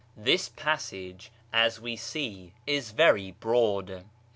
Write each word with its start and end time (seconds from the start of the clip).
This 0.17 0.49
passage, 0.49 1.31
as 1.53 1.79
we 1.79 1.95
see, 1.95 2.53
is 2.65 2.89
very 2.89 3.29
broad. 3.33 4.03